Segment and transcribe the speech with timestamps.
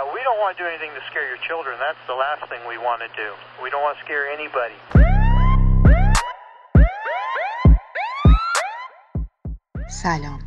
[0.00, 1.74] Yeah, we don't want to do anything to scare your children.
[1.86, 3.28] That's the last thing we want to do.
[3.64, 4.78] We don't want to scare anybody.
[9.90, 10.38] سلام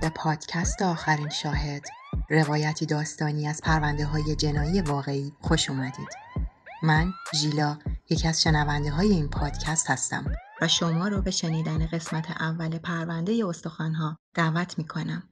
[0.00, 1.82] به پادکست آخرین شاهد
[2.30, 6.08] روایتی داستانی از پرونده های جنایی واقعی خوش اومدید
[6.82, 7.78] من ژیلا
[8.10, 10.24] یکی از شنونده های این پادکست هستم
[10.60, 15.22] و شما رو به شنیدن قسمت اول پرونده استخوانها دعوت می‌کنم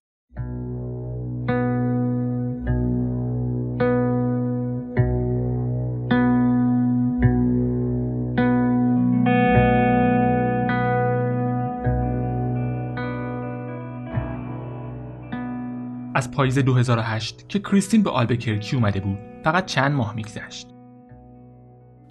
[16.26, 20.68] از پاییز 2008 که کریستین به آلبکرکی اومده بود فقط چند ماه میگذشت.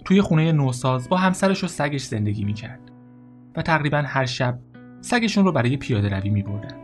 [0.04, 2.80] توی خونه نوساز با همسرش و سگش زندگی می‌کرد
[3.56, 4.58] و تقریبا هر شب
[5.00, 6.76] سگشون رو برای پیاده روی میبردن.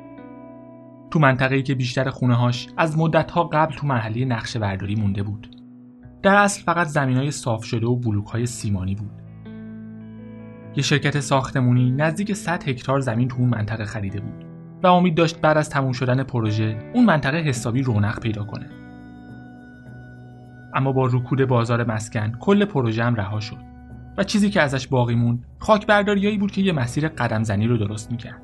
[1.11, 5.57] تو منطقه‌ای که بیشتر خونه هاش از مدتها قبل تو مرحله نقشه برداری مونده بود.
[6.23, 9.23] در اصل فقط زمین های صاف شده و بلوک های سیمانی بود.
[10.77, 14.42] یه شرکت ساختمونی نزدیک 100 هکتار زمین تو اون منطقه خریده بود.
[14.83, 18.67] و امید داشت بعد از تموم شدن پروژه اون منطقه حسابی رونق پیدا کنه.
[20.75, 23.73] اما با رکود بازار مسکن کل پروژه هم رها شد
[24.19, 27.77] و چیزی که ازش باقی موند خاک برداریایی بود که یه مسیر قدم زنی رو
[27.77, 28.43] درست می‌کرد.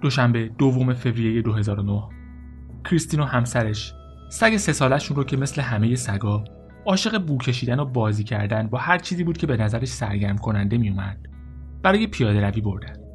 [0.00, 2.02] دوشنبه دوم فوریه 2009
[2.84, 3.94] کریستین و همسرش
[4.30, 6.44] سگ سه سالشون رو که مثل همه سگا
[6.86, 10.78] عاشق بو کشیدن و بازی کردن با هر چیزی بود که به نظرش سرگرم کننده
[10.78, 11.18] میومد
[11.82, 13.07] برای پیاده روی بردن.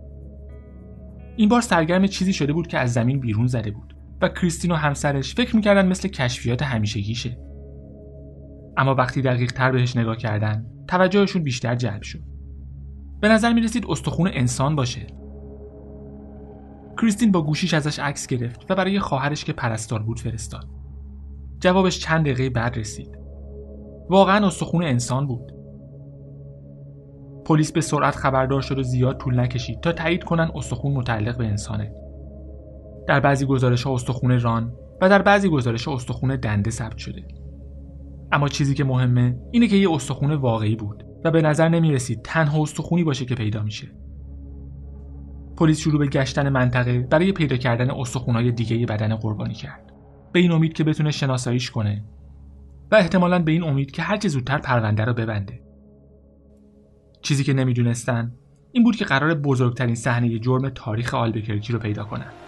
[1.36, 4.76] این بار سرگرم چیزی شده بود که از زمین بیرون زده بود و کریستین و
[4.76, 7.38] همسرش فکر می‌کردن مثل کشفیات همیشگیشه.
[8.78, 12.24] اما وقتی دقیق تر بهش نگاه کردن توجهشون بیشتر جلب شد.
[13.22, 15.08] به نظر می‌رسید استخون انسان باشه.
[17.02, 20.70] کریستین با گوشیش ازش عکس گرفت و برای خواهرش که پرستار بود فرستاد.
[21.60, 23.20] جوابش چند دقیقه بعد رسید.
[24.10, 25.53] واقعا استخون انسان بود.
[27.46, 31.46] پلیس به سرعت خبردار شد و زیاد طول نکشید تا تایید کنن استخون متعلق به
[31.46, 31.94] انسانه.
[33.08, 37.24] در بعضی گزارش استخون ران و در بعضی گزارش استخون دنده ثبت شده.
[38.32, 42.22] اما چیزی که مهمه اینه که یه استخون واقعی بود و به نظر نمی رسید
[42.22, 43.88] تنها استخونی باشه که پیدا میشه.
[45.58, 49.94] پلیس شروع به گشتن منطقه برای پیدا کردن استخونهای دیگه بدن قربانی کرد.
[50.32, 52.04] به این امید که بتونه شناساییش کنه
[52.92, 55.60] و احتمالا به این امید که هرچه زودتر پرونده رو ببنده.
[57.24, 58.32] چیزی که نمی‌دونستن
[58.72, 62.43] این بود که قرار بزرگترین صحنه جرم تاریخ آلبکرکی رو پیدا کنن.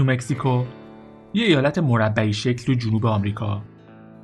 [0.00, 0.64] نیومکسیکو
[1.34, 3.62] یه ایالت مربعی شکل تو جنوب آمریکا.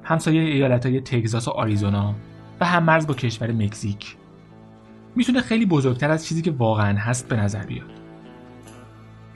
[0.03, 2.15] همسایه ایالت های تگزاس و آریزونا
[2.61, 4.17] و هم مرز با کشور مکزیک.
[5.17, 7.91] می‌تونه خیلی بزرگتر از چیزی که واقعا هست به نظر بیاد.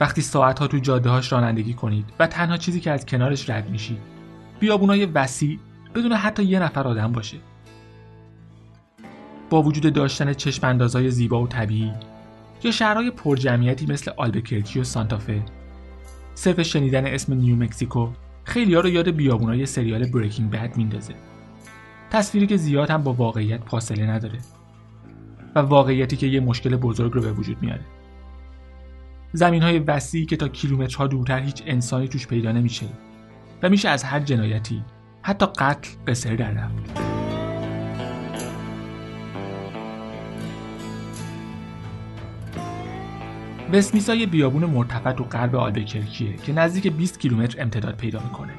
[0.00, 4.00] وقتی ساعتها تو جاده هاش رانندگی کنید و تنها چیزی که از کنارش رد میشید
[4.60, 5.58] بیابونای وسیع
[5.94, 7.38] بدون حتی یه نفر آدم باشه.
[9.50, 11.92] با وجود داشتن چشم زیبا و طبیعی
[12.62, 15.42] یا شهرهای پرجمعیتی مثل آلبکرکی و سانتافه
[16.40, 18.08] صرف شنیدن اسم نیو مکزیکو
[18.44, 21.14] خیلی ها رو یاد بیابونای سریال بریکینگ بد میندازه.
[22.10, 24.38] تصویری که زیاد هم با واقعیت فاصله نداره
[25.54, 27.80] و واقعیتی که یه مشکل بزرگ رو به وجود میاره.
[29.32, 32.86] زمین های وسیعی که تا کیلومترها دورتر هیچ انسانی توش پیدا نمیشه
[33.62, 34.82] و میشه از هر جنایتی
[35.22, 37.09] حتی قتل قصر در رفت.
[43.72, 48.52] وستمیسا یه بیابون مرتفع تو غرب آلبکرکیه که نزدیک 20 کیلومتر امتداد پیدا می‌کنه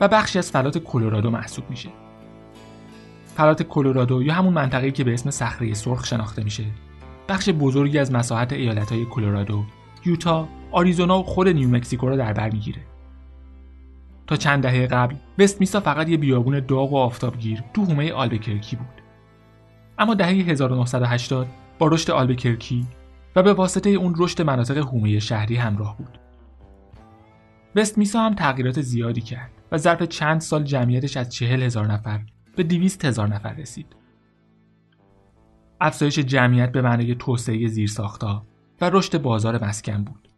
[0.00, 1.88] و بخشی از فلات کلرادو محسوب میشه.
[3.36, 6.64] فلات کلرادو یا همون منطقه‌ای که به اسم صخره سرخ شناخته میشه،
[7.28, 9.64] بخش بزرگی از مساحت ایالت‌های کلرادو،
[10.06, 12.80] یوتا، آریزونا و خود نیومکزیکو رو در بر می‌گیره.
[14.26, 19.02] تا چند دهه قبل وستمیسا فقط یه بیابون داغ و آفتابگیر تو حومه آلبکرکی بود
[19.98, 21.46] اما دهه 1980
[21.78, 22.86] با رشد آلبکرکی
[23.36, 26.18] و به واسطه اون رشد مناطق حومه شهری همراه بود.
[27.76, 32.20] وستمیسا هم تغییرات زیادی کرد و ظرف چند سال جمعیتش از چهل هزار نفر
[32.56, 33.96] به دیویست هزار نفر رسید.
[35.80, 38.46] افزایش جمعیت به معنای توسعه زیرساختها
[38.80, 40.28] و رشد بازار مسکن بود.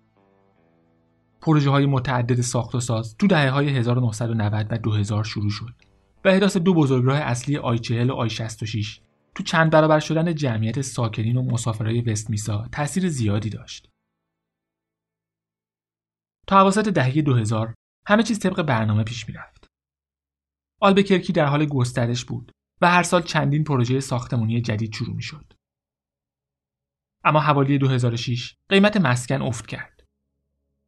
[1.41, 5.75] پروژه های متعدد ساخت و ساز تو دهه های 1990 و 2000 شروع شد
[6.25, 9.01] و احداث دو بزرگراه اصلی آی 40 و آی 66
[9.39, 13.91] تو چند برابر شدن جمعیت ساکنین و مسافرهای وستمیسا تاثیر زیادی داشت.
[16.47, 17.75] تا حواست دهه 2000
[18.07, 19.67] همه چیز طبق برنامه پیش می‌رفت.
[20.81, 25.53] آلبکرکی در حال گسترش بود و هر سال چندین پروژه ساختمانی جدید شروع می شد.
[27.25, 30.03] اما حوالی 2006 قیمت مسکن افت کرد.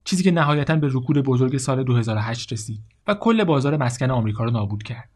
[0.05, 4.51] چیزی که نهایتا به رکود بزرگ سال 2008 رسید و کل بازار مسکن آمریکا را
[4.51, 5.11] نابود کرد.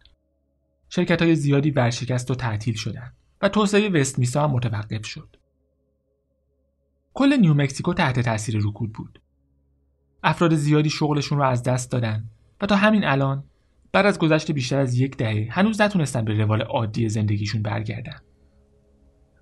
[0.88, 5.36] شرکت های زیادی ورشکست و تعطیل شدند و وست میسا هم متوقف شد.
[7.14, 9.20] کل نیومکسیکو تحت تاثیر رکود بود.
[10.22, 12.30] افراد زیادی شغلشون رو از دست دادن
[12.60, 13.44] و تا همین الان
[13.92, 18.20] بعد از گذشت بیشتر از یک دهه هنوز نتونستن به روال عادی زندگیشون برگردن.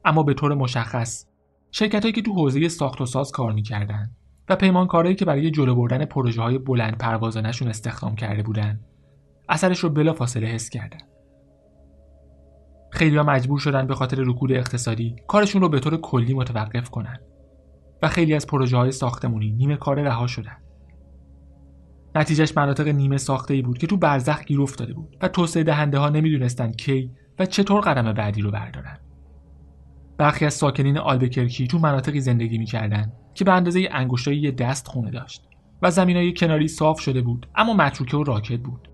[0.04, 1.26] اما به طور مشخص
[1.70, 4.10] شرکتهایی که تو حوزه ساخت و ساز کار می‌کردن
[4.48, 8.80] و پیمانکارایی که برای جلو بردن پروژه های بلند پروازانشون استخدام کرده بودن
[9.48, 11.00] اثرش رو بلا فاصله حس کردن.
[12.92, 17.20] خیلی ها مجبور شدن به خاطر رکود اقتصادی کارشون رو به طور کلی متوقف کنن
[18.02, 20.56] و خیلی از پروژه های ساختمونی نیمه کار رها شدن.
[22.14, 25.98] نتیجهش مناطق نیمه ساخته ای بود که تو برزخ گیر افتاده بود و توسعه دهنده
[25.98, 28.98] ها نمی‌دونستند کی و چطور قدم بعدی رو بردارن.
[30.18, 35.10] برخی از ساکنین آلبکرکی تو مناطقی زندگی می‌کردند که به اندازه انگشتای یه دست خونه
[35.10, 35.48] داشت
[35.82, 38.88] و زمینای کناری صاف شده بود اما متروکه و راکت بود.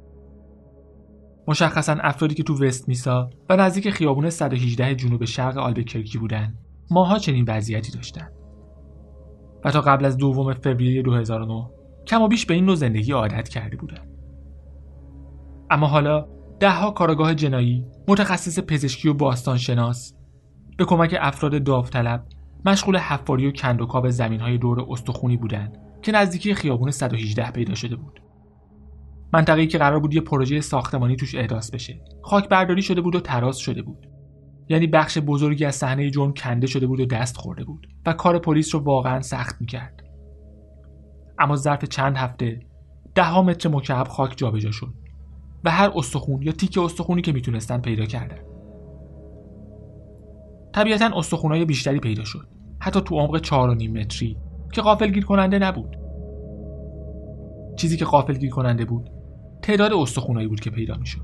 [1.48, 6.54] مشخصا افرادی که تو وست میسا و نزدیک خیابون 118 جنوب شرق آلبکرکی بودن
[6.90, 8.32] ماها چنین وضعیتی داشتند.
[9.64, 11.70] و تا قبل از دوم فوریه 2009
[12.06, 14.08] کم و بیش به این نوع زندگی عادت کرده بودن.
[15.70, 16.28] اما حالا
[16.60, 20.14] دهها کارگاه جنایی، متخصص پزشکی و باستانشناس
[20.76, 22.24] به کمک افراد داوطلب
[22.64, 28.27] مشغول حفاری و کندوکاو زمینهای دور استخونی بودند که نزدیکی خیابون 118 پیدا شده بود.
[29.32, 32.00] منطقه‌ای که قرار بود یه پروژه ساختمانی توش احداث بشه.
[32.22, 34.06] خاک برداری شده بود و تراس شده بود.
[34.68, 38.38] یعنی بخش بزرگی از صحنه جرم کنده شده بود و دست خورده بود و کار
[38.38, 40.02] پلیس رو واقعا سخت می‌کرد.
[41.38, 42.60] اما ظرف چند هفته
[43.14, 44.94] ده متر مکعب خاک جابجا شد
[45.64, 48.38] و هر استخون یا تیک استخونی که می‌تونستن پیدا کردن
[50.74, 52.48] طبیعتا استخونای بیشتری پیدا شد
[52.80, 54.36] حتی تو عمق چهار و نیم متری
[54.72, 55.96] که قافل گیر کننده نبود
[57.76, 59.10] چیزی که قافل گیر کننده بود
[59.62, 61.20] تعداد استخونایی بود که پیدا می‌شد.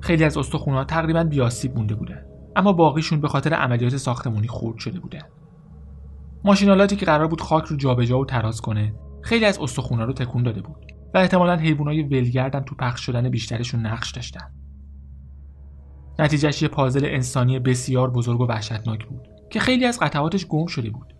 [0.00, 2.24] خیلی از استخونها تقریبا بیاسیب مونده بودن
[2.56, 5.22] اما باقیشون به خاطر عملیات ساختمانی خورد شده بودن
[6.44, 10.42] ماشینالاتی که قرار بود خاک رو جابجا و تراز کنه خیلی از استخونا رو تکون
[10.42, 14.50] داده بود و احتمالا حیوانای ولگردم تو پخش شدن بیشترشون نقش داشتن.
[16.18, 20.90] نتیجهش یه پازل انسانی بسیار بزرگ و وحشتناک بود که خیلی از قطعاتش گم شده
[20.90, 21.14] بود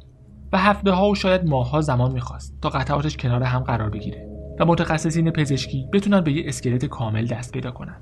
[0.52, 4.29] و هفته ها و شاید ماهها زمان می‌خواست تا قطعاتش کنار هم قرار بگیره.
[4.60, 7.96] و متخصصین پزشکی بتونن به یه اسکلت کامل دست پیدا کنن.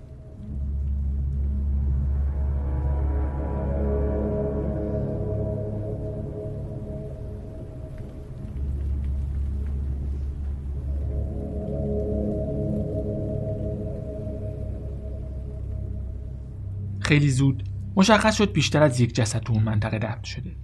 [17.00, 17.62] خیلی زود
[17.96, 20.56] مشخص شد بیشتر از یک جسد تو اون منطقه دفن شده.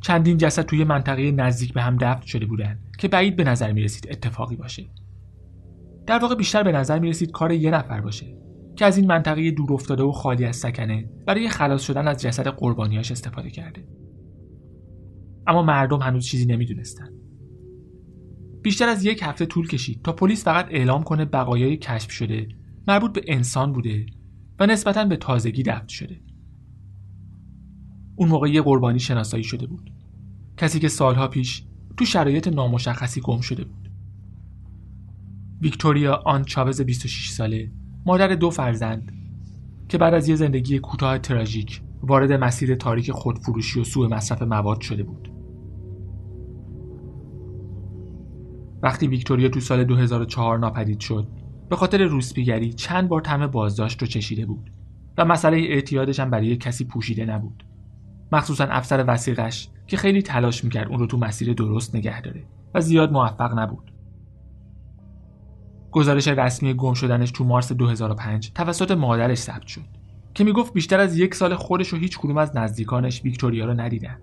[0.00, 2.78] چندین جسد توی منطقه نزدیک به هم دفن شده بودن.
[3.02, 4.86] که بعید به نظر می رسید اتفاقی باشه.
[6.06, 8.38] در واقع بیشتر به نظر می رسید کار یه نفر باشه
[8.76, 12.46] که از این منطقه دور افتاده و خالی از سکنه برای خلاص شدن از جسد
[12.46, 13.88] قربانیاش استفاده کرده.
[15.46, 17.08] اما مردم هنوز چیزی نمی‌دونستن.
[18.62, 22.48] بیشتر از یک هفته طول کشید تا پلیس فقط اعلام کنه بقایای کشف شده
[22.88, 24.06] مربوط به انسان بوده
[24.60, 26.20] و نسبتا به تازگی دفن شده.
[28.16, 29.90] اون موقع یه قربانی شناسایی شده بود.
[30.56, 31.64] کسی که سالها پیش
[31.96, 33.90] تو شرایط نامشخصی گم شده بود.
[35.60, 37.72] ویکتوریا آن چاوز 26 ساله
[38.06, 39.12] مادر دو فرزند
[39.88, 44.80] که بعد از یه زندگی کوتاه تراژیک وارد مسیر تاریک خودفروشی و سوء مصرف مواد
[44.80, 45.32] شده بود.
[48.82, 51.28] وقتی ویکتوریا تو سال 2004 ناپدید شد
[51.68, 54.70] به خاطر روسپیگری چند بار طعم بازداشت رو چشیده بود
[55.18, 57.64] و مسئله اعتیادش هم برای کسی پوشیده نبود.
[58.32, 62.44] مخصوصا افسر وسیقش که خیلی تلاش می‌کرد اون رو تو مسیر درست نگه داره
[62.74, 63.92] و زیاد موفق نبود
[65.90, 69.84] گزارش رسمی گم شدنش تو مارس 2005 توسط مادرش ثبت شد
[70.34, 74.18] که می‌گفت بیشتر از یک سال خودش و هیچ کدوم از نزدیکانش ویکتوریا رو ندیدن.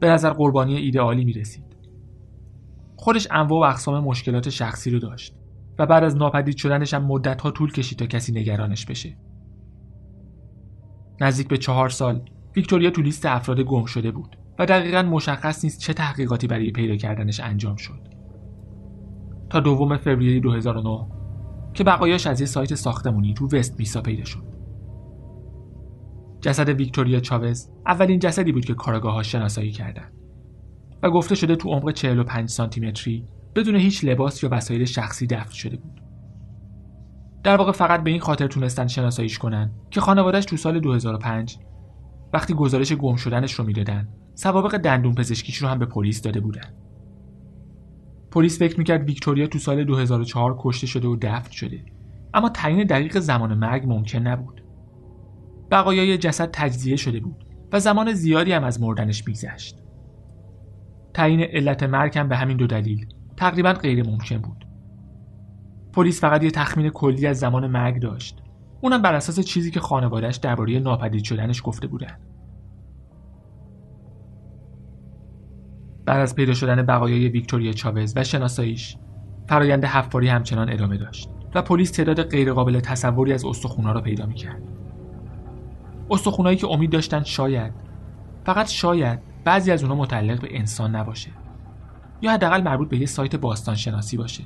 [0.00, 1.76] به نظر قربانی ایدئالی می رسید.
[2.96, 5.34] خودش انواع و اقسام مشکلات شخصی رو داشت
[5.78, 9.16] و بعد از ناپدید شدنش هم مدت ها طول کشید تا کسی نگرانش بشه.
[11.20, 12.22] نزدیک به چهار سال
[12.56, 16.96] ویکتوریا تو لیست افراد گم شده بود و دقیقا مشخص نیست چه تحقیقاتی برای پیدا
[16.96, 18.08] کردنش انجام شد.
[19.50, 21.06] تا دوم فوریه 2009
[21.74, 24.44] که بقایاش از یه سایت ساختمونی تو وست میسا پیدا شد.
[26.40, 30.12] جسد ویکتوریا چاوز اولین جسدی بود که کارگاه شناسایی کردند
[31.02, 33.24] و گفته شده تو عمق 45 سانتی متری
[33.56, 36.00] بدون هیچ لباس یا وسایل شخصی دفن شده بود.
[37.44, 41.58] در واقع فقط به این خاطر تونستن شناساییش کنن که خانوادهش تو سال 2005
[42.32, 46.74] وقتی گزارش گم شدنش رو می‌دادن سوابق دندون پزشکیش رو هم به پلیس داده بودن.
[48.30, 51.84] پلیس فکر می‌کرد ویکتوریا تو سال 2004 کشته شده و دفن شده
[52.34, 54.62] اما تعیین دقیق زمان مرگ ممکن نبود.
[55.70, 59.82] بقایای جسد تجزیه شده بود و زمان زیادی هم از مردنش میگذشت.
[61.14, 63.06] تعیین علت مرگ هم به همین دو دلیل
[63.36, 64.66] تقریبا غیر ممکن بود.
[65.92, 68.42] پلیس فقط یه تخمین کلی از زمان مرگ داشت.
[68.80, 72.18] اونم بر اساس چیزی که خانوادهش درباره ناپدید شدنش گفته بودن.
[76.06, 78.96] بعد از پیدا شدن بقایای ویکتوریا چاوز و شناساییش،
[79.48, 84.62] فرایند حفاری همچنان ادامه داشت و پلیس تعداد غیرقابل تصوری از استخونا را پیدا می‌کرد.
[86.10, 87.72] استخونایی که امید داشتن شاید
[88.44, 91.30] فقط شاید بعضی از اونها متعلق به انسان نباشه
[92.22, 94.44] یا حداقل مربوط به یه سایت باستان شناسی باشه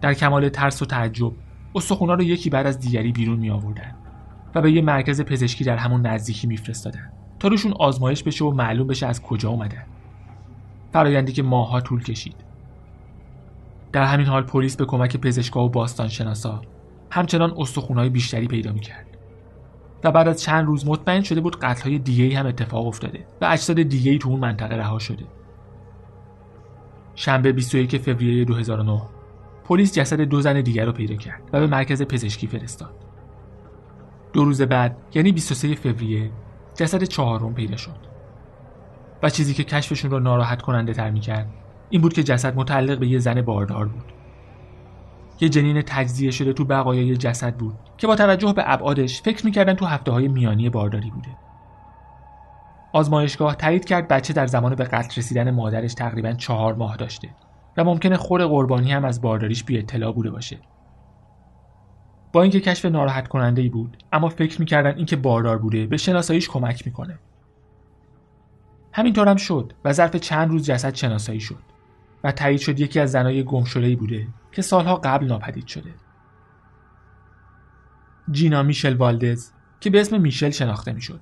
[0.00, 1.32] در کمال ترس و تعجب
[1.74, 3.94] استخونا رو یکی بعد از دیگری بیرون می آوردن
[4.54, 8.86] و به یه مرکز پزشکی در همون نزدیکی میفرستادن تا روشون آزمایش بشه و معلوم
[8.86, 9.84] بشه از کجا اومدن
[10.92, 12.36] فرایندی که ماها طول کشید
[13.92, 16.62] در همین حال پلیس به کمک پزشکا و باستان شناسا
[17.10, 19.06] همچنان استخونهای بیشتری پیدا می‌کرد
[20.04, 23.82] و بعد از چند روز مطمئن شده بود قتل‌های دیگه‌ای هم اتفاق افتاده و اجساد
[23.82, 25.24] دیگه‌ای تو اون منطقه رها شده.
[27.14, 29.00] شنبه 21 فوریه 2009
[29.64, 32.94] پلیس جسد دو زن دیگر رو پیدا کرد و به مرکز پزشکی فرستاد.
[34.32, 36.30] دو روز بعد یعنی 23 فوریه
[36.74, 37.96] جسد چهارم پیدا شد.
[39.22, 41.46] و چیزی که کشفشون رو ناراحت کننده تر می‌کرد
[41.90, 44.12] این بود که جسد متعلق به یه زن باردار بود.
[45.40, 49.74] یه جنین تجزیه شده تو بقایای جسد بود که با توجه به ابعادش فکر می‌کردن
[49.74, 51.28] تو هفته های میانی بارداری بوده
[52.92, 57.28] آزمایشگاه تایید کرد بچه در زمان به قتل رسیدن مادرش تقریبا چهار ماه داشته
[57.76, 60.58] و ممکنه خور قربانی هم از بارداریش بی اطلاع بوده باشه.
[62.32, 66.48] با اینکه کشف ناراحت کننده ای بود اما فکر می‌کردن اینکه باردار بوده به شناساییش
[66.48, 67.18] کمک می‌کنه.
[68.92, 71.62] همینطور هم شد و ظرف چند روز جسد شناسایی شد
[72.24, 75.90] و تایید شد یکی از زنای گمشدهای بوده که سالها قبل ناپدید شده.
[78.30, 79.50] جینا میشل والدز
[79.80, 81.20] که به اسم میشل شناخته می‌شد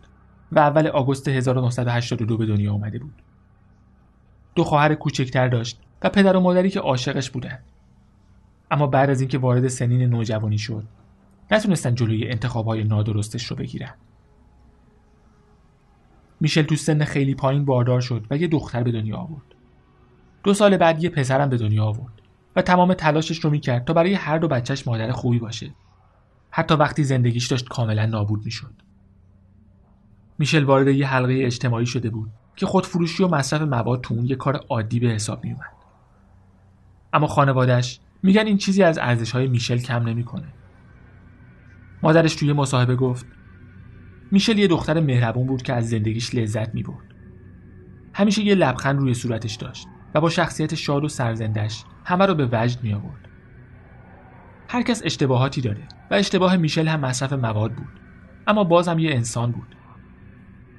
[0.53, 3.23] و اول آگوست 1982 به دنیا آمده بود.
[4.55, 7.65] دو خواهر کوچکتر داشت و پدر و مادری که عاشقش بودند
[8.71, 10.85] اما بعد از اینکه وارد سنین نوجوانی شد
[11.51, 13.95] نتونستن جلوی انتخابهای نادرستش رو بگیرن.
[16.41, 19.55] میشل تو سن خیلی پایین باردار شد و یه دختر به دنیا آورد.
[20.45, 22.13] دو سال بعد یه پسرم به دنیا آورد
[22.57, 25.75] و تمام تلاشش رو می‌کرد تا برای هر دو بچهش مادر خوبی باشه.
[26.51, 28.75] حتی وقتی زندگیش داشت کاملا نابود می‌شد.
[30.39, 34.37] میشل وارد یه حلقه اجتماعی شده بود که خودفروشی و مصرف مواد تو اون یه
[34.37, 35.82] کار عادی به حساب میومد
[37.13, 40.49] اما خانوادش میگن این چیزی از ارزش های میشل کم نمی‌کنه.
[42.03, 43.27] مادرش توی مصاحبه گفت
[44.31, 47.15] میشل یه دختر مهربون بود که از زندگیش لذت می‌برد.
[48.15, 52.49] همیشه یه لبخند روی صورتش داشت و با شخصیت شاد و سرزندش همه رو به
[52.53, 53.29] وجد می آورد.
[54.69, 58.01] هر کس اشتباهاتی داره و اشتباه میشل هم مصرف مواد بود
[58.47, 59.77] اما باز هم یه انسان بود.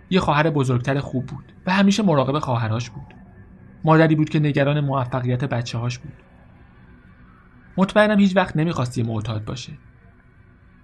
[0.10, 3.23] یه خواهر بزرگتر خوب بود و همیشه مراقب خواهرهاش بود.
[3.84, 6.24] مادری بود که نگران موفقیت بچه هاش بود.
[7.78, 9.78] مطمئنم هیچ وقت نمی‌خواست یه معتاد باشه.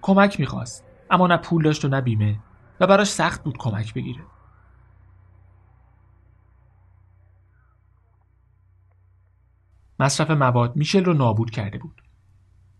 [0.02, 2.40] کمک می‌خواست اما نه پول داشت و نه بیمه
[2.80, 4.24] و براش سخت بود کمک بگیره.
[9.98, 12.02] مصرف مواد میشل رو نابود کرده بود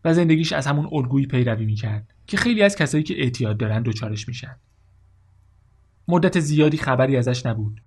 [0.04, 4.28] و زندگیش از همون الگویی پیروی می‌کرد که خیلی از کسایی که اعتیاد دارن دچارش
[4.28, 4.56] میشن.
[6.08, 7.80] مدت زیادی خبری ازش نبود.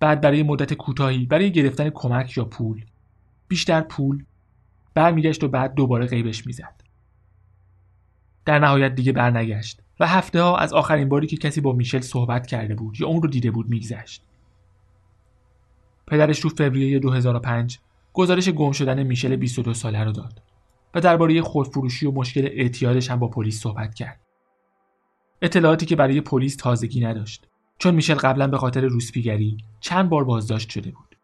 [0.00, 2.84] بعد برای مدت کوتاهی برای گرفتن کمک یا پول.
[3.48, 4.24] بیشتر پول.
[4.94, 6.80] برمیگشت و بعد دوباره غیبش می‌زد.
[8.44, 12.46] در نهایت دیگه برنگشت و هفته ها از آخرین باری که کسی با میشل صحبت
[12.46, 14.22] کرده بود یا اون رو دیده بود میگذشت.
[16.06, 17.78] پدرش تو فوریه 2005
[18.12, 20.42] گزارش گم شدن میشل 22 ساله رو داد
[20.94, 24.20] و درباره خودفروشی و مشکل اعتیادش هم با پلیس صحبت کرد.
[25.42, 27.49] اطلاعاتی که برای پلیس تازگی نداشت.
[27.80, 31.16] چون میشل قبلا به خاطر روسپیگری چند بار بازداشت شده بود.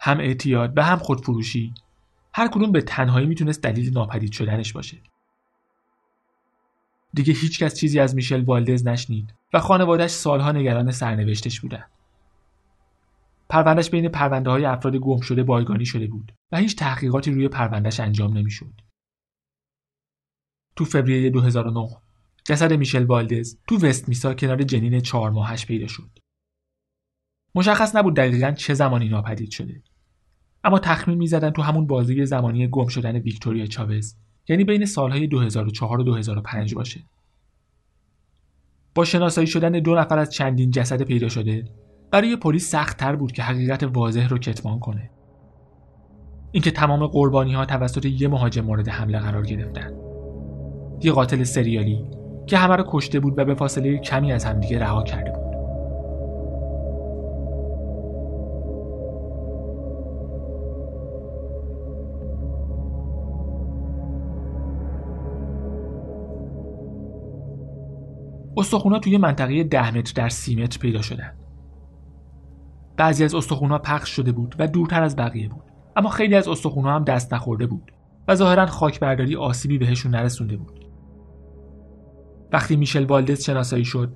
[0.00, 1.74] هم اعتیاد و هم خودفروشی
[2.34, 4.98] هر کدوم به تنهایی می‌تونست دلیل ناپدید شدنش باشه.
[7.14, 11.84] دیگه هیچکس چیزی از میشل والدز نشنید و خانوادش سالها نگران سرنوشتش بودن.
[13.48, 18.00] پروندهش بین پرونده های افراد گم شده بایگانی شده بود و هیچ تحقیقاتی روی پروندهش
[18.00, 18.80] انجام نمی‌شد.
[20.76, 21.88] تو فوریه 2009
[22.50, 26.18] جسد میشل والدز تو وست میسا کنار جنین چهار ماهش پیدا شد.
[27.54, 29.82] مشخص نبود دقیقا چه زمانی ناپدید شده.
[30.64, 34.16] اما تخمین می‌زدن تو همون بازی زمانی گم شدن ویکتوریا چاوز
[34.48, 37.00] یعنی بین سالهای 2004 و 2005 باشه.
[38.94, 41.64] با شناسایی شدن دو نفر از چندین جسد پیدا شده
[42.10, 45.10] برای پلیس سختتر بود که حقیقت واضح رو کتمان کنه.
[46.52, 49.92] اینکه تمام قربانی ها توسط یه مهاجم مورد حمله قرار گرفتن.
[51.02, 52.19] یه قاتل سریالی
[52.50, 55.40] که همه رو کشته بود و به فاصله کمی از همدیگه رها کرده بود.
[68.56, 71.32] استخونا توی منطقه ده متر در سی متر پیدا شدن.
[72.96, 75.64] بعضی از استخونا پخش شده بود و دورتر از بقیه بود.
[75.96, 77.92] اما خیلی از استخونا هم دست نخورده بود
[78.28, 80.89] و ظاهرا خاکبرداری آسیبی بهشون نرسونده بود.
[82.52, 84.12] وقتی میشل والدز شناسایی شد،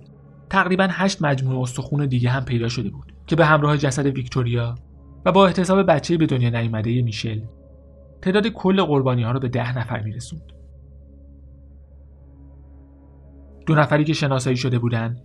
[0.50, 4.74] تقریبا هشت مجموعه استخون دیگه هم پیدا شده بود که به همراه جسد ویکتوریا
[5.24, 7.40] و با احتساب بچه به دنیا نیامده میشل
[8.22, 10.52] تعداد کل قربانی ها رو به ده نفر میرسوند.
[13.66, 15.22] دو نفری که شناسایی شده بودند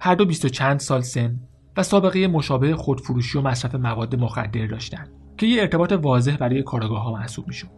[0.00, 1.40] هر دو بیست و چند سال سن
[1.76, 7.02] و سابقه مشابه خودفروشی و مصرف مواد مخدر داشتند که یه ارتباط واضح برای کارگاه
[7.02, 7.68] ها محسوب می‌شد.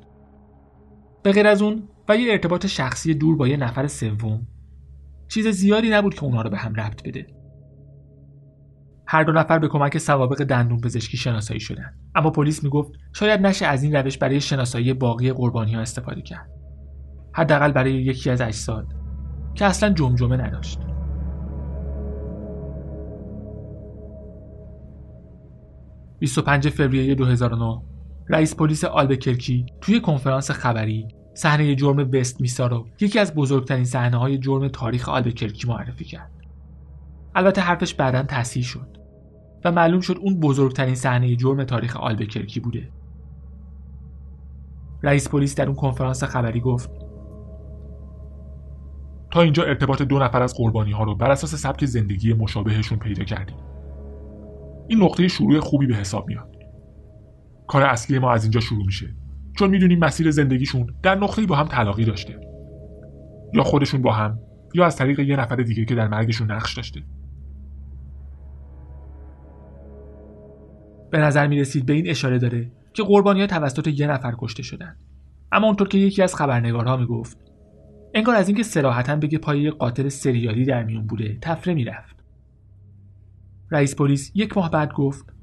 [1.22, 4.46] به غیر از اون و یه ارتباط شخصی دور با یه نفر سوم
[5.34, 7.26] چیز زیادی نبود که اونها رو به هم ربط بده.
[9.06, 13.66] هر دو نفر به کمک سوابق دندون پزشکی شناسایی شدند اما پلیس می‌گفت شاید نشه
[13.66, 16.50] از این روش برای شناسایی باقی قربانی ها استفاده کرد
[17.32, 18.86] حداقل برای یکی از اجساد
[19.54, 20.80] که اصلا جمجمه نداشت.
[26.24, 27.82] ...25 فوریه 2009
[28.28, 34.16] رئیس پلیس آلبکرکی توی کنفرانس خبری صحنه جرم وست میسا رو یکی از بزرگترین صحنه
[34.16, 36.30] های جرم تاریخ آلبکرکی معرفی کرد.
[37.34, 38.98] البته حرفش بعدا تصحیح شد
[39.64, 42.88] و معلوم شد اون بزرگترین صحنه جرم تاریخ آلبکرکی بوده.
[45.02, 46.90] رئیس پلیس در اون کنفرانس خبری گفت
[49.30, 53.24] تا اینجا ارتباط دو نفر از قربانی ها رو بر اساس سبک زندگی مشابهشون پیدا
[53.24, 53.56] کردیم.
[54.88, 56.56] این نقطه شروع خوبی به حساب میاد.
[57.66, 59.14] کار اصلی ما از اینجا شروع میشه
[59.56, 62.40] چون می‌دونیم مسیر زندگیشون در نقطه‌ای با هم تلاقی داشته.
[63.54, 64.38] یا خودشون با هم
[64.74, 67.02] یا از طریق یه نفر دیگه که در مرگشون نقش داشته.
[71.10, 74.62] به نظر می رسید به این اشاره داره که قربانی ها توسط یه نفر کشته
[74.62, 74.96] شدن.
[75.52, 77.38] اما اونطور که یکی از خبرنگارها می گفت
[78.14, 82.16] انگار از اینکه سراحتا بگه پای قاتل سریالی در میون بوده تفره می‌رفت
[83.70, 85.34] رئیس پلیس یک ماه بعد گفت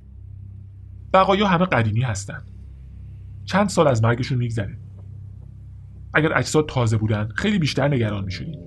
[1.13, 2.50] بقایا همه قدیمی هستند
[3.45, 4.77] چند سال از مرگشون میگذره.
[6.13, 8.59] اگر اجساد تازه بودن خیلی بیشتر نگران می‌شدید.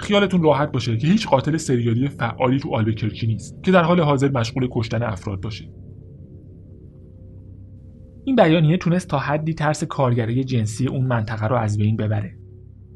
[0.00, 4.28] خیالتون راحت باشه که هیچ قاتل سریالی فعالی تو آلبکرکی نیست که در حال حاضر
[4.28, 5.70] مشغول کشتن افراد باشه.
[8.24, 12.38] این بیانیه تونست تا حدی ترس کارگرای جنسی اون منطقه رو از بین ببره.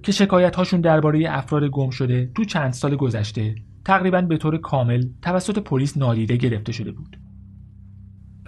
[0.03, 5.05] که شکایت هاشون درباره افراد گم شده تو چند سال گذشته تقریبا به طور کامل
[5.23, 7.17] توسط پلیس نادیده گرفته شده بود.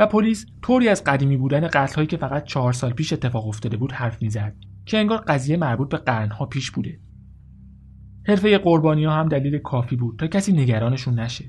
[0.00, 3.92] و پلیس طوری از قدیمی بودن قتلهایی که فقط چهار سال پیش اتفاق افتاده بود
[3.92, 4.54] حرف می‌زد
[4.86, 7.00] که انگار قضیه مربوط به قرنها پیش بوده.
[8.26, 11.44] حرفه قربانی ها هم دلیل کافی بود تا کسی نگرانشون نشه.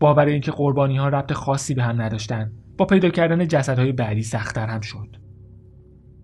[0.00, 4.66] باور اینکه قربانی ها ربط خاصی به هم نداشتن با پیدا کردن جسدهای بعدی سختتر
[4.66, 5.16] هم شد.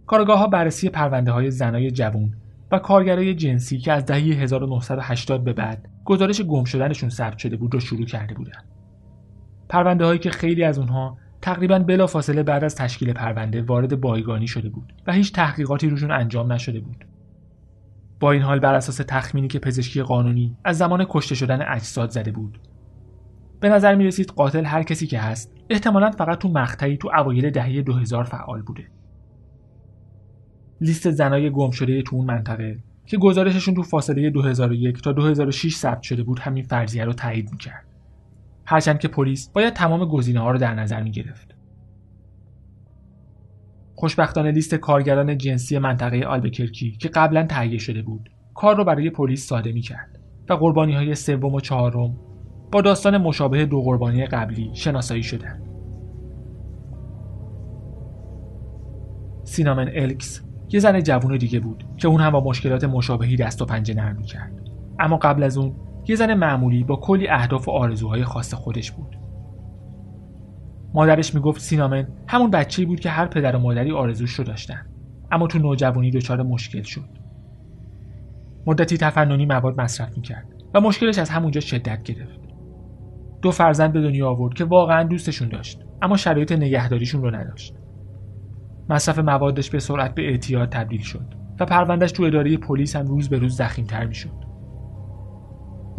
[0.06, 2.34] کارگاه ها بررسی پرونده های زنای جوون
[2.72, 7.74] و کارگرای جنسی که از دهه 1980 به بعد گزارش گم شدنشون ثبت شده بود
[7.74, 8.77] رو شروع کرده بودند.
[9.68, 14.68] پرونده هایی که خیلی از اونها تقریبا بلافاصله بعد از تشکیل پرونده وارد بایگانی شده
[14.68, 17.04] بود و هیچ تحقیقاتی روشون انجام نشده بود.
[18.20, 22.30] با این حال بر اساس تخمینی که پزشکی قانونی از زمان کشته شدن اجساد زده
[22.30, 22.58] بود
[23.60, 27.50] به نظر می رسید قاتل هر کسی که هست احتمالا فقط تو مقطعی تو اوایل
[27.50, 28.88] دهه 2000 فعال بوده
[30.80, 36.02] لیست زنای گم شده تو اون منطقه که گزارششون تو فاصله 2001 تا 2006 ثبت
[36.02, 37.84] شده بود همین فرضیه رو تایید می‌کرد.
[38.70, 41.54] هرچند که پلیس باید تمام گزینه ها رو در نظر می گرفت.
[43.94, 49.46] خوشبختانه لیست کارگران جنسی منطقه آلبکرکی که قبلا تهیه شده بود کار رو برای پلیس
[49.46, 52.16] ساده می کرد و قربانی های سوم و چهارم
[52.72, 55.62] با داستان مشابه دو قربانی قبلی شناسایی شدند.
[59.44, 63.64] سینامن الکس یه زن جوون دیگه بود که اون هم با مشکلات مشابهی دست و
[63.64, 64.52] پنجه نرم کرد
[64.98, 69.16] اما قبل از اون یه زن معمولی با کلی اهداف و آرزوهای خاص خودش بود.
[70.94, 74.86] مادرش می‌گفت سینامن همون بچه‌ای بود که هر پدر و مادری آرزوش رو داشتن
[75.32, 77.08] اما تو نوجوانی دچار مشکل شد.
[78.66, 82.40] مدتی تفننی مواد مصرف می‌کرد و مشکلش از همونجا شدت گرفت.
[83.42, 87.74] دو فرزند به دنیا آورد که واقعا دوستشون داشت اما شرایط نگهداریشون رو نداشت.
[88.88, 93.28] مصرف موادش به سرعت به اعتیاد تبدیل شد و پروندهش تو اداره پلیس هم روز
[93.28, 94.47] به روز زخیمتر می‌شد.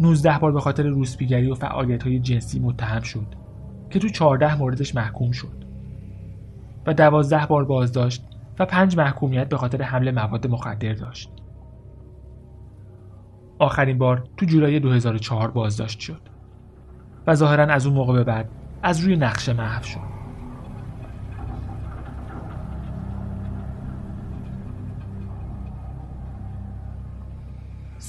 [0.00, 3.26] 19 بار به خاطر روسپیگری و فعالیت های جنسی متهم شد
[3.90, 5.64] که تو 14 موردش محکوم شد
[6.86, 8.24] و 12 بار بازداشت
[8.58, 11.30] و 5 محکومیت به خاطر حمل مواد مخدر داشت.
[13.58, 16.20] آخرین بار تو جولای 2004 بازداشت شد
[17.26, 18.48] و ظاهرا از اون موقع به بعد
[18.82, 20.19] از روی نقشه محو شد.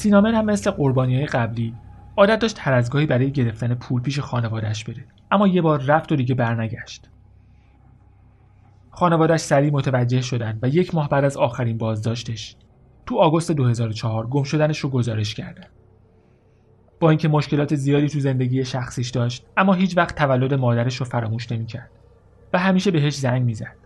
[0.02, 1.76] سینامن هم مثل قربانی های قبلی
[2.18, 5.06] عادت داشت هر از گاهی برای گرفتن پول پیش خانوادهش بره.
[5.32, 7.10] اما یه بار رفت و دیگه برنگشت.
[8.90, 12.56] خانوادهش سریع متوجه شدن و یک ماه بعد از آخرین بازداشتش
[13.06, 15.68] تو آگوست 2004 گم شدنش رو گزارش کردن.
[17.00, 21.52] با اینکه مشکلات زیادی تو زندگی شخصیش داشت اما هیچ وقت تولد مادرش رو فراموش
[21.52, 21.90] نمی‌کرد
[22.54, 23.81] و همیشه بهش زنگ می‌زد.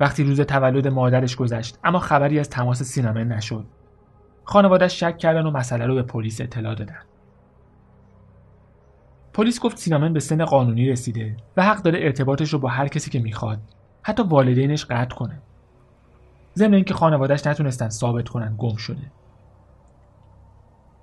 [0.00, 3.66] وقتی روز تولد مادرش گذشت اما خبری از تماس سینامن نشد.
[4.44, 6.98] خانوادش شک کردن و مسئله رو به پلیس اطلاع دادن.
[9.32, 13.10] پلیس گفت سینامن به سن قانونی رسیده و حق داره ارتباطش رو با هر کسی
[13.10, 13.58] که می‌خواد
[14.02, 15.42] حتی والدینش قطع کنه.
[16.56, 19.12] ضمن اینکه خانوادش نتونستن ثابت کنن گم شده.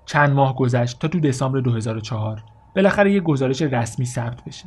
[0.06, 2.42] چند ماه گذشت تا تو دسامبر 2004
[2.76, 4.64] بالاخره یه گزارش رسمی ثبت بشه.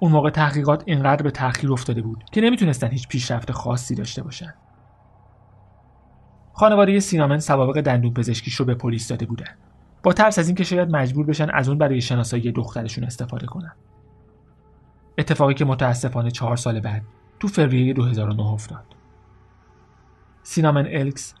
[0.00, 4.54] اون موقع تحقیقات اینقدر به تأخیر افتاده بود که نمی‌تونستن هیچ پیشرفت خاصی داشته باشن.
[6.52, 9.54] خانواده سینامن سوابق دندون پزشکیش رو به پلیس داده بودن.
[10.02, 13.72] با ترس از اینکه شاید مجبور بشن از اون برای شناسایی دخترشون استفاده کنن.
[15.18, 17.02] اتفاقی که متاسفانه چهار سال بعد
[17.40, 18.84] تو فوریه 2009 افتاد.
[20.42, 21.34] سینامن الکس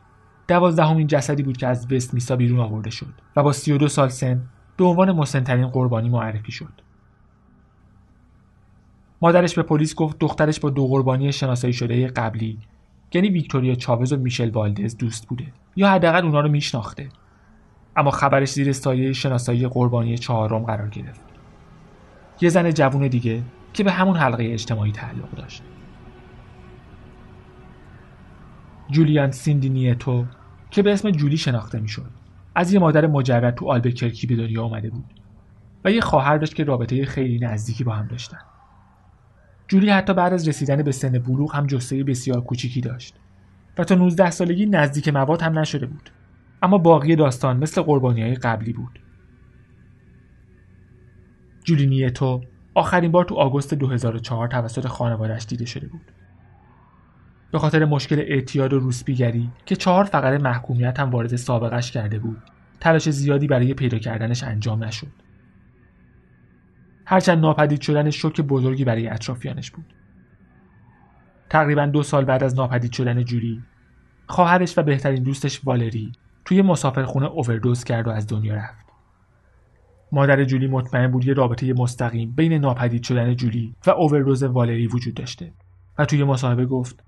[0.48, 4.42] دوازدهمین جسدی بود که از وست میسا بیرون آورده شد و با 32 سال سن
[4.76, 6.89] به عنوان مسنترین قربانی معرفی شد.
[9.22, 12.58] مادرش به پلیس گفت دخترش با دو قربانی شناسایی شده قبلی.
[13.14, 15.52] یعنی ویکتوریا چاوز و میشل والدز دوست بوده.
[15.76, 17.08] یا حداقل اونا رو میشناخته.
[17.96, 21.20] اما خبرش زیر سایه شناسایی قربانی چهارم قرار گرفت.
[22.40, 25.62] یه زن جوون دیگه که به همون حلقه اجتماعی تعلق داشت.
[28.90, 30.24] جولیان سیندینیتو
[30.70, 32.10] که به اسم جولی شناخته می‌شد.
[32.54, 35.04] از یه مادر مجرد تو آلبکرکی به دنیا آمده بود.
[35.84, 38.38] و یه خواهر داشت که رابطه خیلی نزدیکی با هم داشتن.
[39.70, 43.14] جولی حتی بعد از رسیدن به سن بلوغ هم جسته بسیار کوچیکی داشت
[43.78, 46.10] و تا 19 سالگی نزدیک مواد هم نشده بود.
[46.62, 49.00] اما باقی داستان مثل قربانی های قبلی بود.
[51.64, 52.40] جولی نیتو
[52.74, 56.12] آخرین بار تو آگوست 2004 توسط خانوادش دیده شده بود.
[57.52, 62.42] به خاطر مشکل اعتیاد و روسپیگری که چهار فقره محکومیت هم وارد سابقش کرده بود
[62.80, 65.29] تلاش زیادی برای پیدا کردنش انجام نشد.
[67.10, 69.94] هرچند ناپدید شدن شوک بزرگی برای اطرافیانش بود.
[71.48, 73.62] تقریبا دو سال بعد از ناپدید شدن جولی
[74.26, 76.12] خواهرش و بهترین دوستش والری
[76.44, 78.86] توی مسافرخونه اووردوز کرد و از دنیا رفت.
[80.12, 85.14] مادر جولی مطمئن بود یه رابطه مستقیم بین ناپدید شدن جولی و اووردوز والری وجود
[85.14, 85.52] داشته
[85.98, 87.04] و توی مصاحبه گفت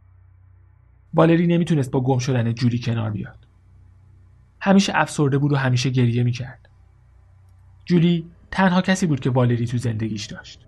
[1.14, 3.46] والری نمی‌تونست با گم شدن جولی کنار بیاد.
[4.60, 6.68] همیشه افسرده بود و همیشه گریه می‌کرد.
[7.84, 10.66] جولی تنها کسی بود که والری تو زندگیش داشت.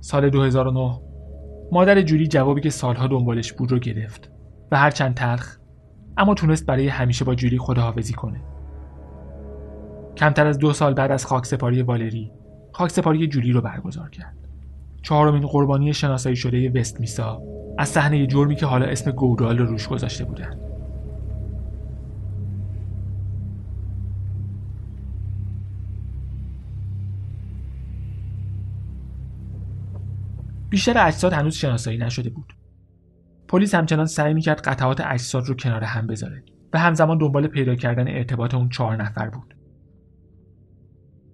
[0.00, 1.00] سال 2009
[1.72, 4.30] مادر جولی جوابی که سالها دنبالش بود رو گرفت
[4.72, 5.56] و هرچند تلخ
[6.16, 8.40] اما تونست برای همیشه با جولی خداحافظی کنه.
[10.16, 12.32] کمتر از دو سال بعد از خاکسپاری والری
[12.72, 14.36] خاکسپاری جولی رو برگزار کرد.
[15.02, 17.42] چهارمین قربانی شناسایی شده وست میسا
[17.78, 20.65] از صحنه جرمی که حالا اسم گودال رو روش گذاشته بودند
[30.76, 32.52] بیشتر اجساد هنوز شناسایی نشده بود
[33.48, 38.08] پلیس همچنان سعی می‌کرد قطعات اجساد رو کنار هم بذاره و همزمان دنبال پیدا کردن
[38.08, 39.54] ارتباط اون چهار نفر بود.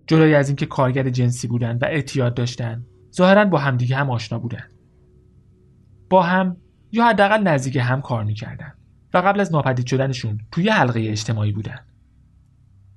[0.07, 4.69] جلوی از اینکه کارگر جنسی بودن و اعتیاد داشتن ظاهرا با همدیگه هم آشنا بودن
[6.11, 6.57] با هم
[6.93, 8.73] یا حداقل نزدیک هم کار می‌کردن
[9.15, 11.79] و قبل از ناپدید شدنشون توی حلقه اجتماعی بودن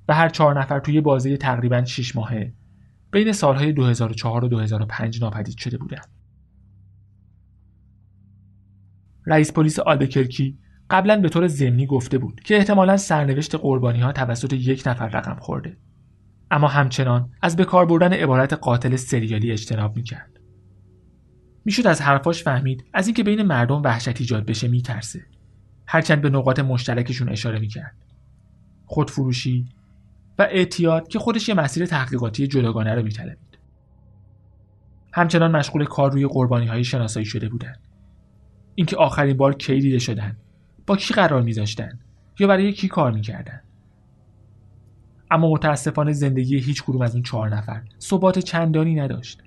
[0.07, 2.53] و هر چهار نفر توی بازی تقریبا 6 ماهه
[3.11, 6.14] بین سالهای 2004 و 2005 ناپدید شده بودند.
[9.25, 10.57] رئیس پلیس آلبکرکی
[10.89, 15.37] قبلا به طور ضمنی گفته بود که احتمالا سرنوشت قربانی ها توسط یک نفر رقم
[15.39, 15.77] خورده.
[16.51, 20.39] اما همچنان از به کار بردن عبارت قاتل سریالی اجتناب می‌کرد.
[21.65, 25.25] می‌شد از حرفاش فهمید از اینکه بین مردم وحشت ایجاد بشه میترسه.
[25.87, 27.95] هرچند به نقاط مشترکشون اشاره می‌کرد.
[28.85, 29.65] خودفروشی
[30.39, 33.57] و اعتیاد که خودش یه مسیر تحقیقاتی جداگانه رو میطلبید.
[35.13, 37.84] همچنان مشغول کار روی قربانی های شناسایی شده بودند.
[38.75, 40.37] اینکه آخرین بار کی دیده شدن؟
[40.87, 41.99] با کی قرار میذاشتن؟
[42.39, 43.61] یا برای کی کار می‌کردن؟
[45.31, 49.41] اما متاسفانه زندگی هیچ کدوم از اون چهار نفر ثبات چندانی نداشت.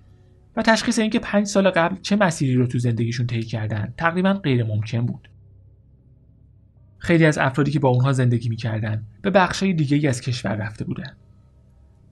[0.56, 4.64] و تشخیص اینکه پنج سال قبل چه مسیری رو تو زندگیشون طی کردن تقریبا غیر
[4.64, 5.28] ممکن بود.
[6.98, 11.16] خیلی از افرادی که با اونها زندگی می‌کردن به بخشای دیگه از کشور رفته بودن.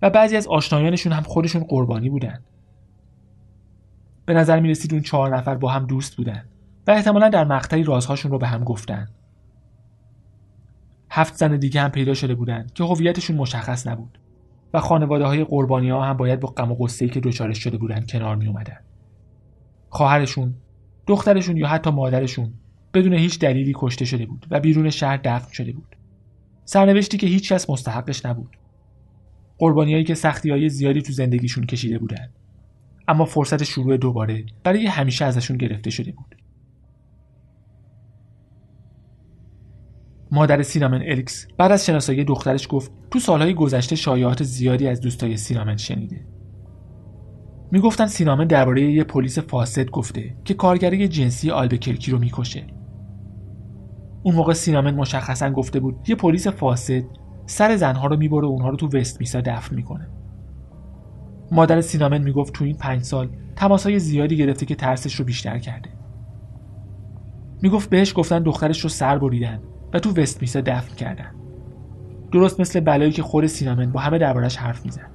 [0.03, 2.41] و بعضی از آشنایانشون هم خودشون قربانی بودن.
[4.27, 6.45] به نظر می رسید اون چهار نفر با هم دوست بودن.
[6.87, 9.09] و احتمالا در مقطعی رازهاشون رو به هم گفتن
[11.11, 14.19] هفت زن دیگه هم پیدا شده بودند که هویتشون مشخص نبود
[14.75, 18.11] و خانواده های قربانی ها هم باید با غم و غصه که دچارش شده بودند
[18.11, 18.77] کنار می اومدن.
[19.89, 20.55] خواهرشون،
[21.07, 22.53] دخترشون یا حتی مادرشون
[22.95, 25.97] بدون هیچ دلیلی کشته شده بود و بیرون شهر دفن شده بود.
[26.65, 28.57] سرنوشتی که هیچ کس مستحقش نبود.
[29.59, 32.33] قربانیایی که سختی های زیادی تو زندگیشون کشیده بودند.
[33.09, 36.37] اما فرصت شروع دوباره برای همیشه ازشون گرفته شده بود.
[40.31, 45.37] مادر سینامن الیکس بعد از شناسایی دخترش گفت تو سالهای گذشته شایعات زیادی از دوستای
[45.37, 46.27] سینامن شنیده.
[47.71, 52.67] می‌گفتن سینامن درباره یه پلیس فاسد گفته که کارگری جنسی آلبکرکی رو می‌کشه.
[54.23, 57.03] اون موقع سینامن مشخصا گفته بود یه پلیس فاسد
[57.47, 60.09] سر زنها رو می‌بره و اونها رو تو وست میسا دفن می‌کنه.
[61.53, 65.91] مادر سینامن می‌گفت تو این پنج سال تماسهای زیادی گرفته که ترسش رو بیشتر کرده.
[67.63, 69.61] می‌گفت بهش گفتن دخترش رو سر بریدن.
[69.97, 71.31] و تو وست میسا دفن کردن.
[72.33, 75.11] درست مثل بلایی که خود سینامن با همه دربارش حرف می‌زد.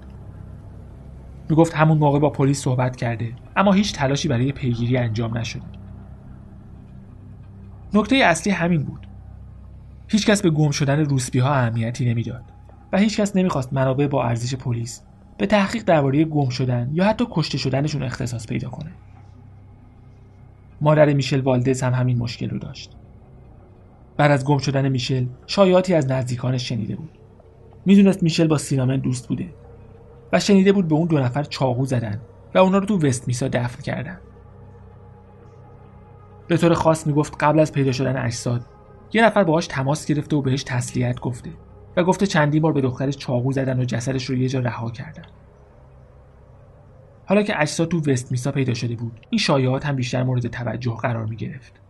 [1.49, 5.65] می‌گفت همون موقع با پلیس صحبت کرده اما هیچ تلاشی برای پیگیری انجام نشده.
[7.93, 9.07] نکته اصلی همین بود.
[10.07, 12.43] هیچکس به گم شدن روسبی ها اهمیتی نمی‌داد
[12.93, 15.01] و هیچکس نمی‌خواست منابع با ارزش پلیس
[15.37, 18.91] به تحقیق درباره گم شدن یا حتی کشته شدنشون اختصاص پیدا کنه.
[20.81, 22.97] مادر میشل والدز هم همین مشکل رو داشت.
[24.17, 27.09] بعد از گم شدن میشل شایعاتی از نزدیکانش شنیده بود.
[27.85, 29.53] می‌دونست میشل با سینامن دوست بوده
[30.33, 32.21] و شنیده بود به اون دو نفر چاقو زدن
[32.55, 34.17] و اونا رو تو وست میسا دفن کردن.
[36.47, 38.65] به طور خاص می‌گفت قبل از پیدا شدن اجساد
[39.13, 41.49] یه نفر باهاش تماس گرفته و بهش تسلیت گفته
[41.97, 45.25] و گفته چندین بار به دخترش چاقو زدن و جسدش رو یه جا رها کردن.
[47.25, 50.95] حالا که اجساد تو وست میسا پیدا شده بود این شایعات هم بیشتر مورد توجه
[50.95, 51.80] قرار می گرفت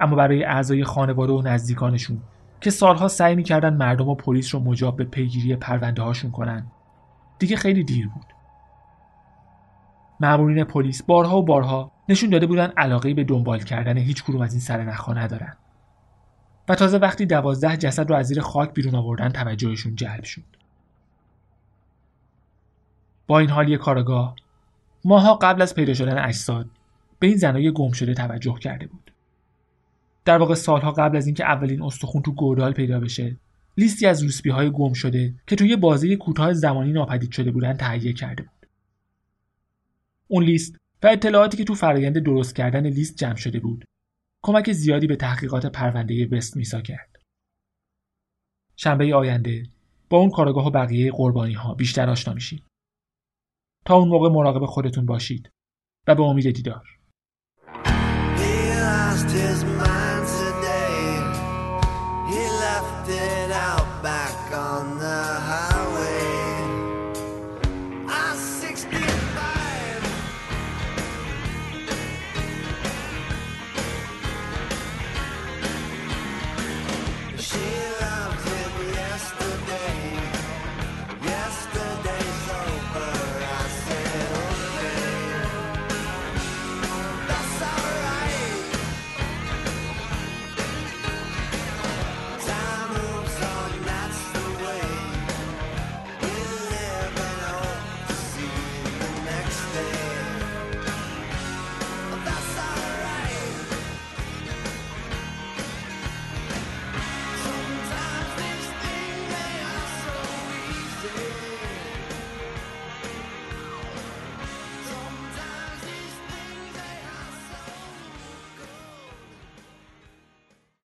[0.00, 2.22] اما برای اعضای خانواده و نزدیکانشون
[2.60, 6.66] که سالها سعی می‌کردن مردم و پلیس رو مجاب به پیگیری پرونده هاشون کنن.
[7.38, 8.26] دیگه خیلی دیر بود.
[10.20, 14.52] مامورین پلیس بارها و بارها نشون داده بودن علاقه به دنبال کردن هیچ کدوم از
[14.52, 15.56] این سرنخها ندارن.
[16.68, 20.42] و تازه وقتی دوازده جسد رو از زیر خاک بیرون آوردن توجهشون جلب شد.
[23.26, 24.36] با این حال یک کارگاه
[25.04, 26.66] ماها قبل از پیدا شدن اجساد
[27.18, 29.12] به این زنای گم شده توجه کرده بود.
[30.26, 33.36] در واقع سالها قبل از اینکه اولین استخون تو گودال پیدا بشه
[33.76, 38.12] لیستی از روسبی های گم شده که توی بازی کوتاه زمانی ناپدید شده بودن تهیه
[38.12, 38.66] کرده بود.
[40.28, 43.84] اون لیست و اطلاعاتی که تو فرایند درست کردن لیست جمع شده بود
[44.42, 47.16] کمک زیادی به تحقیقات پرونده وست میسا کرد.
[48.76, 49.66] شنبه آینده
[50.10, 52.64] با اون کارگاه و بقیه قربانی ها بیشتر آشنا میشید
[53.84, 55.50] تا اون موقع مراقب خودتون باشید
[56.06, 56.95] و به امید دیدار.